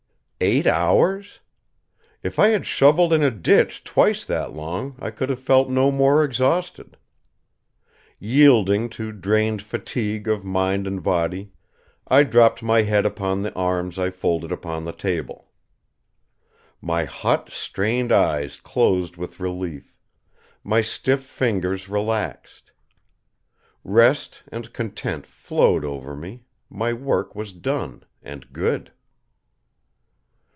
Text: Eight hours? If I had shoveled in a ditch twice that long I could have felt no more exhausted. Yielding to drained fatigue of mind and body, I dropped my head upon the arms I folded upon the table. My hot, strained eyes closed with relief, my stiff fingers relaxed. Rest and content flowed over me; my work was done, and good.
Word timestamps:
Eight 0.43 0.65
hours? 0.65 1.39
If 2.23 2.39
I 2.39 2.47
had 2.47 2.65
shoveled 2.65 3.13
in 3.13 3.21
a 3.21 3.29
ditch 3.29 3.83
twice 3.83 4.25
that 4.25 4.53
long 4.53 4.95
I 4.97 5.11
could 5.11 5.29
have 5.29 5.39
felt 5.39 5.69
no 5.69 5.91
more 5.91 6.23
exhausted. 6.23 6.97
Yielding 8.17 8.89
to 8.89 9.11
drained 9.11 9.61
fatigue 9.61 10.27
of 10.27 10.43
mind 10.43 10.87
and 10.87 11.03
body, 11.03 11.51
I 12.07 12.23
dropped 12.23 12.63
my 12.63 12.81
head 12.81 13.05
upon 13.05 13.43
the 13.43 13.53
arms 13.53 13.99
I 13.99 14.09
folded 14.09 14.51
upon 14.51 14.83
the 14.83 14.93
table. 14.93 15.51
My 16.81 17.03
hot, 17.05 17.51
strained 17.51 18.11
eyes 18.11 18.57
closed 18.59 19.17
with 19.17 19.39
relief, 19.39 19.95
my 20.63 20.81
stiff 20.81 21.21
fingers 21.21 21.87
relaxed. 21.87 22.71
Rest 23.83 24.41
and 24.51 24.73
content 24.73 25.27
flowed 25.27 25.85
over 25.85 26.15
me; 26.15 26.45
my 26.67 26.93
work 26.93 27.35
was 27.35 27.53
done, 27.53 28.01
and 28.23 28.51
good. 28.51 28.91